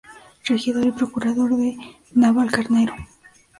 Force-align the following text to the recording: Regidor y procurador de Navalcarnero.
Regidor 0.45 0.83
y 0.87 0.91
procurador 0.93 1.55
de 1.57 1.77
Navalcarnero. 2.15 2.95